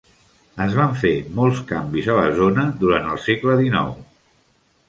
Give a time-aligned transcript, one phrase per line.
[0.63, 4.07] Es van fer molts canvis a la zona durant el segle XIX.